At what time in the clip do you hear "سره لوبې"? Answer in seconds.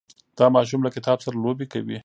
1.25-1.65